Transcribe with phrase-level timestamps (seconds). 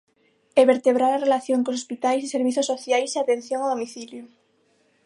[0.59, 4.23] E vertebrar a relación con hospitais e servizos sociais e a atención a domicilio.